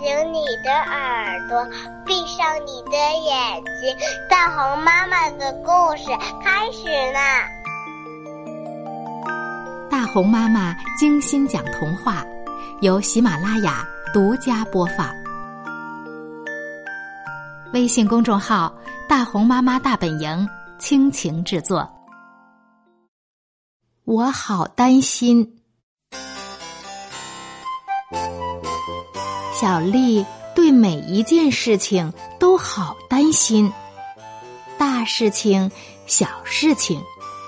[0.00, 1.62] 醒你的耳朵，
[2.06, 3.94] 闭上你的眼睛，
[4.30, 6.06] 大红妈妈的故事
[6.42, 7.46] 开始啦！
[9.90, 12.24] 大红妈妈精心讲童话，
[12.80, 15.14] 由喜马拉雅独家播放。
[17.74, 18.74] 微信公众号
[19.06, 20.48] “大红妈妈大本营”
[20.80, 21.86] 倾情制作。
[24.06, 25.59] 我好担心。
[29.60, 30.24] 小丽
[30.54, 33.70] 对每一件事情都好担心，
[34.78, 35.70] 大事情、
[36.06, 37.02] 小事情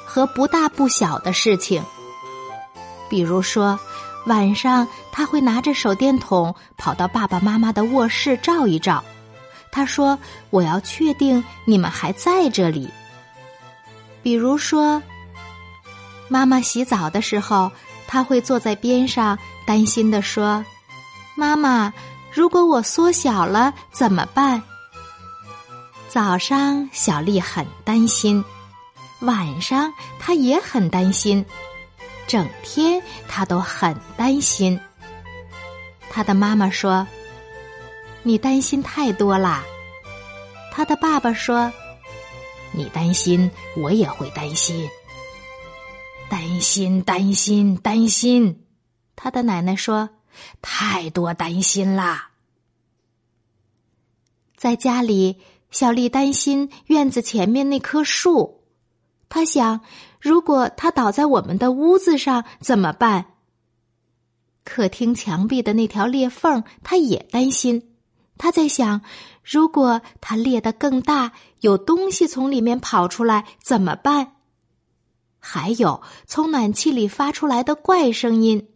[0.05, 1.83] 和不大不小的事情。
[3.09, 3.81] 比如说，
[4.27, 9.03] 晚上他会拿着手电筒跑到爸爸妈妈的卧室照一照。
[9.71, 10.19] 他说
[10.51, 12.91] ：“我要确定你们还在这里。”
[14.23, 15.03] 比如说，
[16.29, 17.73] 妈妈洗澡的时候，
[18.07, 20.63] 他会坐在边上，担心的说。
[21.35, 21.93] 妈妈，
[22.33, 24.63] 如果我缩小了怎么办？
[26.09, 28.45] 早上小丽很担心，
[29.21, 31.45] 晚上她也很担心，
[32.27, 34.79] 整天她都很担心。
[36.11, 37.07] 她的妈妈说
[38.23, 39.65] ：“你担心太多啦。”
[40.71, 41.73] 她的爸爸说
[42.73, 44.87] ：“你担心，我也会担心。”
[46.29, 48.67] 担心，担心，担心。
[49.17, 50.11] 他的奶奶说。
[50.61, 52.31] 太多担心啦！
[54.57, 55.39] 在家里，
[55.71, 58.63] 小丽担心院子前面那棵树。
[59.29, 59.81] 她想，
[60.21, 63.27] 如果它倒在我们的屋子上怎么办？
[64.65, 67.97] 客厅墙壁的那条裂缝，她也担心。
[68.39, 69.03] 她在想，
[69.43, 74.37] 如果它裂得更大，有东西从里面跑出来怎么办？
[75.41, 78.69] 还有，从暖气里发出来的怪声音。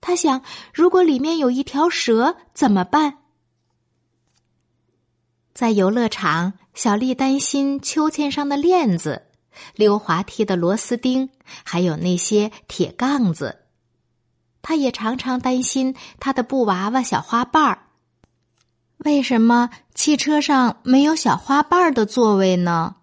[0.00, 3.18] 他想，如果里面有一条蛇怎么办？
[5.52, 9.26] 在游乐场，小丽担心秋千上的链子、
[9.74, 11.30] 溜滑梯的螺丝钉，
[11.64, 13.64] 还有那些铁杠子。
[14.62, 17.86] 她也常常担心她的布娃娃小花瓣儿。
[18.98, 22.96] 为什么汽车上没有小花瓣儿的座位呢？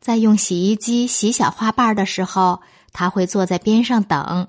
[0.00, 2.62] 在用洗衣机洗小花瓣儿的时候，
[2.92, 4.48] 他会坐在边上等。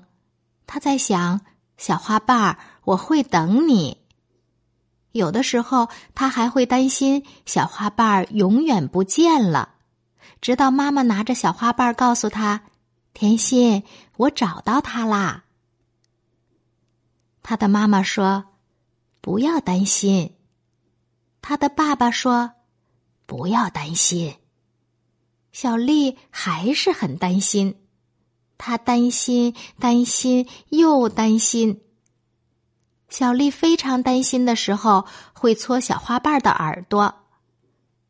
[0.72, 1.40] 他在想，
[1.78, 4.06] 小花瓣儿，我会等你。
[5.10, 9.74] 有的时候，他还会担心小花瓣儿永远不见了，
[10.40, 12.62] 直到妈妈拿着小花瓣儿告诉他
[13.12, 13.82] ：“甜心，
[14.16, 15.42] 我找到它啦。”
[17.42, 18.44] 他的妈妈说
[19.20, 20.36] ：“不要担心。”
[21.42, 22.52] 他的爸爸说
[23.26, 24.36] ：“不要担心。”
[25.50, 27.74] 小丽还是很担心。
[28.60, 31.80] 他担心，担心又担心。
[33.08, 37.14] 小丽非常担心的时候，会搓小花瓣的耳朵。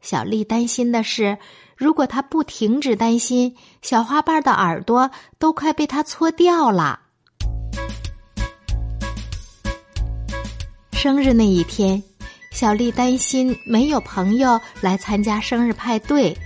[0.01, 1.39] 小丽担心的是，
[1.77, 6.99] 如果她不停止担心，小花瓣的耳朵都快被她搓掉了。
[10.93, 12.03] 生日那一天，
[12.51, 16.37] 小丽担心没有朋友来参加生日派对。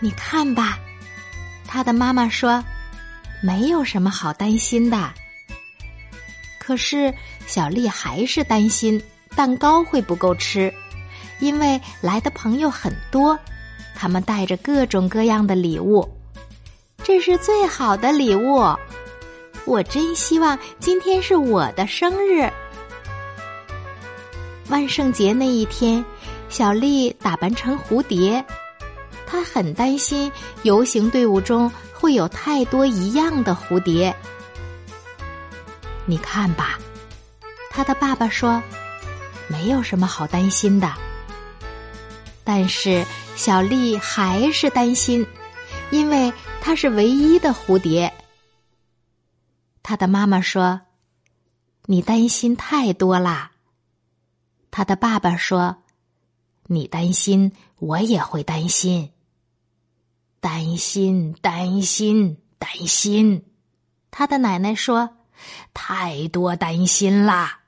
[0.00, 0.78] 你看吧。
[1.68, 2.64] 他的妈妈说
[3.44, 5.12] ：“没有什么好担心的。”
[6.58, 7.12] 可是
[7.46, 9.00] 小丽还是担心
[9.36, 10.72] 蛋糕会不够吃，
[11.38, 13.38] 因为来的朋友很多，
[13.94, 16.08] 他们带着各种各样的礼物。
[17.04, 18.62] 这是最好的礼物，
[19.64, 22.50] 我真希望今天是我的生日。
[24.68, 26.04] 万圣节那一天，
[26.50, 28.44] 小丽打扮成蝴蝶。
[29.30, 34.14] 他很担心游行队伍中会有太多一样的蝴蝶。
[36.06, 36.78] 你看吧，
[37.70, 38.62] 他的爸爸说，
[39.46, 40.90] 没有什么好担心的。
[42.42, 43.04] 但是
[43.36, 45.26] 小丽还是担心，
[45.90, 48.10] 因为她是唯一的蝴蝶。
[49.82, 50.80] 他的妈妈说
[51.84, 53.52] ：“你担心太多啦。”
[54.70, 55.76] 他的爸爸说
[56.68, 59.10] ：“你担心，我也会担心。”
[60.40, 63.44] 担心，担心，担心。
[64.10, 65.16] 他的奶奶说
[65.74, 67.60] ：“太多担心啦。”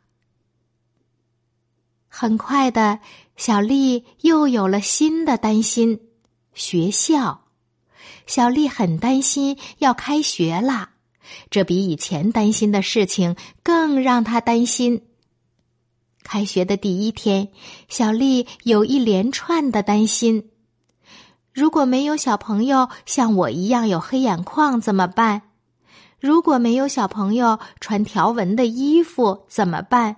[2.08, 3.00] 很快的，
[3.36, 6.00] 小丽又有了新的担心。
[6.54, 7.46] 学校，
[8.26, 10.92] 小丽很担心要开学啦，
[11.50, 15.06] 这比以前担心的事情更让她担心。
[16.22, 17.48] 开学的第一天，
[17.88, 20.50] 小丽有一连串的担心。
[21.52, 25.42] 如果没有小朋友像我一样有黑眼眶怎么办？
[26.20, 30.16] 如果没有小朋友穿条纹的衣服怎么办？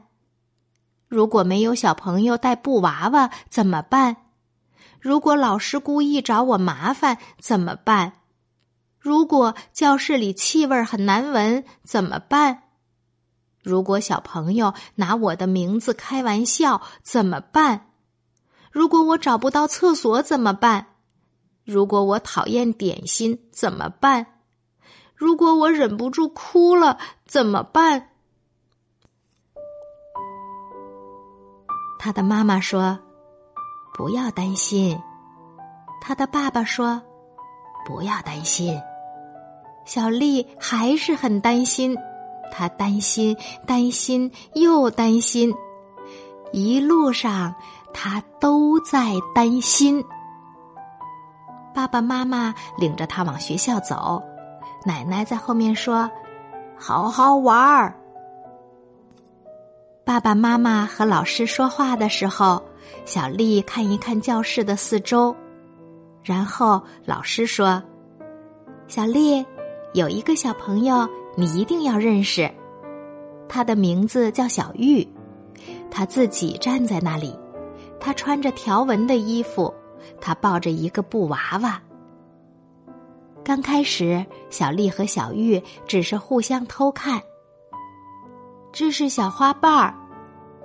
[1.08, 4.16] 如果没有小朋友带布娃娃怎么办？
[5.00, 8.12] 如果老师故意找我麻烦怎么办？
[8.98, 12.64] 如果教室里气味很难闻怎么办？
[13.62, 17.88] 如果小朋友拿我的名字开玩笑怎么办？
[18.70, 20.86] 如果我找不到厕所怎么办？
[21.64, 24.26] 如果我讨厌点心怎么办？
[25.14, 28.08] 如果我忍不住哭了怎么办？
[31.98, 32.98] 他的妈妈说
[33.94, 34.98] ：“不要担心。”
[36.02, 37.00] 他的爸爸说
[37.86, 38.80] ：“不要担心。”
[39.86, 41.96] 小丽还是很担心，
[42.52, 43.36] 她担心、
[43.66, 45.54] 担心又担心，
[46.52, 47.54] 一路上
[47.92, 50.04] 她都在担心。
[51.74, 54.22] 爸爸妈妈领着他往学校走，
[54.84, 56.10] 奶奶在后面说
[56.76, 57.94] ：“好好玩儿。”
[60.04, 62.62] 爸爸妈妈和老师说话的时候，
[63.04, 65.34] 小丽看一看教室的四周，
[66.22, 67.82] 然后老师说
[68.88, 69.46] ：“小丽，
[69.94, 72.50] 有一个小朋友你一定要认识，
[73.48, 75.06] 他的名字叫小玉，
[75.90, 77.38] 他自己站在那里，
[77.98, 79.72] 他穿着条纹的衣服，
[80.20, 81.80] 他抱着一个布娃娃。
[83.44, 87.20] 刚开始，小丽和小玉只是互相偷看。”
[88.72, 89.94] 这是小花瓣儿，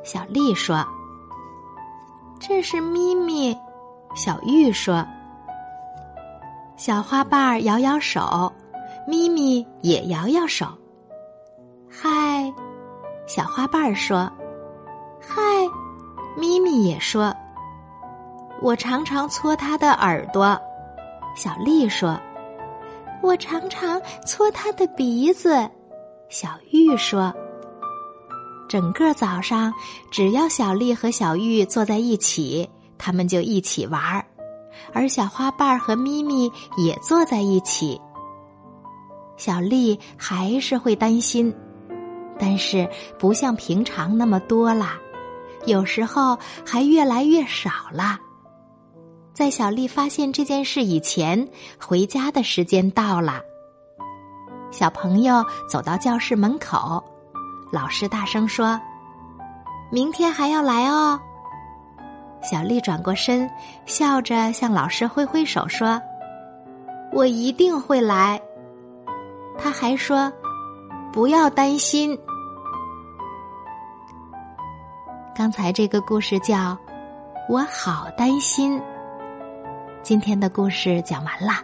[0.03, 0.85] 小丽说。
[2.39, 3.57] 这是咪咪，
[4.15, 5.05] 小玉说。
[6.77, 8.53] 小花瓣儿摇摇手，
[9.07, 10.67] 咪咪也摇摇手。
[11.89, 12.53] 嗨，
[13.25, 14.31] 小花瓣儿说。
[15.19, 15.41] 嗨，
[16.37, 17.35] 咪咪也说。
[18.61, 20.59] 我常常搓它的耳朵，
[21.35, 22.19] 小丽说。
[23.21, 25.69] 我常常搓它的鼻子，
[26.29, 27.33] 小玉说。
[28.67, 29.73] 整个早上，
[30.11, 34.23] 只要小丽和小玉坐在一起，他们就一起玩儿；
[34.91, 37.99] 而小花瓣和咪咪也坐在一起。
[39.37, 41.55] 小丽还是会担心，
[42.39, 42.89] 但是
[43.19, 44.97] 不像平常那么多啦，
[45.65, 48.19] 有时候还越来越少啦。
[49.37, 51.47] 在小丽发现这件事以前，
[51.79, 53.39] 回家的时间到了。
[54.71, 57.03] 小朋友走到教室门口。
[57.71, 58.81] 老师大声说
[59.93, 61.21] ：“明天还要来哦。”
[62.41, 63.47] 小丽转过身，
[63.85, 66.01] 笑着向老师挥挥手说
[67.13, 68.41] ：“我一定会来。”
[69.55, 70.33] 他还说
[71.13, 72.17] ：“不要担心。”
[75.37, 76.55] 刚才这个故事叫
[77.47, 78.79] 《我好担心》。
[80.07, 81.61] 今天的故事讲完啦，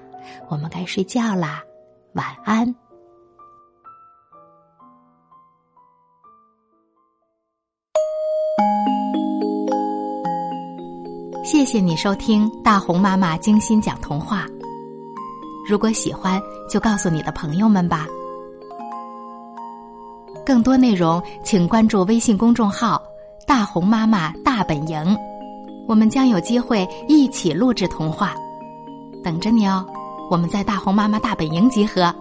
[0.50, 1.64] 我们该睡觉啦，
[2.12, 2.76] 晚安。
[11.46, 14.46] 谢谢你收听大红妈妈精心讲童话。
[15.66, 18.06] 如果喜欢，就告诉你的朋友们吧。
[20.46, 23.02] 更多内容请关注微信公众号
[23.48, 25.18] “大红妈妈大本营”，
[25.88, 28.34] 我们将有机会一起录制童话，
[29.24, 29.86] 等着你哦。
[30.30, 32.14] 我们在大红妈妈大本营集合。